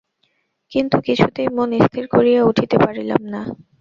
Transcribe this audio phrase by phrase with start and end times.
[0.71, 3.41] কিন্তু কিছুতেই মন স্থির করিয়া উঠিতে পারিলাম না।